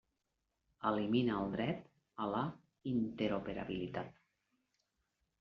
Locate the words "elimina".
0.91-1.35